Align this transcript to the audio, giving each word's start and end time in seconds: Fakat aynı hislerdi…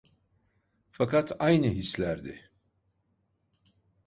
Fakat 0.91 1.31
aynı 1.39 1.67
hislerdi… 1.67 2.49